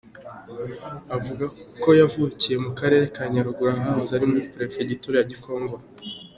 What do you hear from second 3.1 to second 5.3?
ka Nyaruguru, ahahoze ari muri perefegitura ya